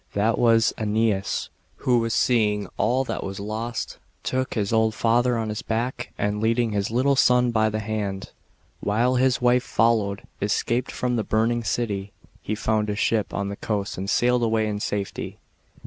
[0.13, 5.61] That was ^Eneas, who, seeing that all was lost, took his old father on his
[5.61, 8.31] back, and leading his little son by the hand,
[8.79, 12.13] while his wife followed, escaped from the burning city.
[12.41, 15.37] He found a ship on the coast and sailed away in safety.